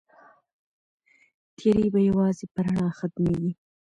تيارې 1.57 1.87
به 1.93 1.99
يوازې 2.09 2.45
په 2.53 2.59
رڼا 2.65 2.87
ختميږي. 2.97 3.51